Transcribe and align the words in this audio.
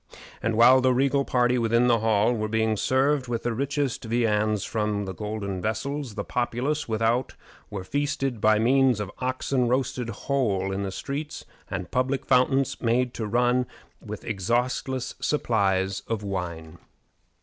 And 0.41 0.55
while 0.57 0.81
the 0.81 0.95
regal 0.95 1.23
party 1.25 1.59
within 1.59 1.85
the 1.85 1.99
hall 1.99 2.33
were 2.33 2.47
being 2.47 2.75
served 2.75 3.27
with 3.27 3.43
the 3.43 3.53
richest 3.53 4.03
viands 4.03 4.63
from 4.63 5.05
golden 5.05 5.61
vessels, 5.61 6.15
the 6.15 6.23
populace 6.23 6.89
without 6.89 7.35
were 7.69 7.83
feasted 7.83 8.41
by 8.41 8.57
means 8.57 8.99
of 8.99 9.11
oxen 9.19 9.67
roasted 9.67 10.09
whole 10.09 10.71
in 10.71 10.81
the 10.81 10.91
streets, 10.91 11.45
and 11.69 11.91
public 11.91 12.25
fountains 12.25 12.81
made 12.81 13.13
to 13.13 13.27
run 13.27 13.67
with 14.03 14.25
exhaustless 14.25 15.13
supplies 15.19 15.99
of 16.07 16.23
wine. 16.23 16.79